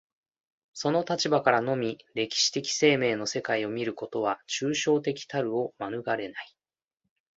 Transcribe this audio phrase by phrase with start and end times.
[0.73, 6.55] その立場からのみ歴史的生命の世界を見ることは、抽象的たるを免れない。